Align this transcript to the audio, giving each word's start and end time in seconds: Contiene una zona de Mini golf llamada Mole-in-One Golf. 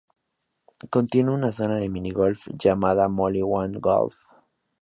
Contiene 0.89 1.29
una 1.31 1.51
zona 1.51 1.75
de 1.77 1.87
Mini 1.87 2.09
golf 2.09 2.47
llamada 2.57 3.07
Mole-in-One 3.07 3.77
Golf. 3.79 4.15